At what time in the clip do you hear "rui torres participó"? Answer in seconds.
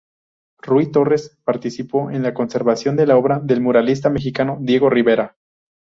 0.63-2.09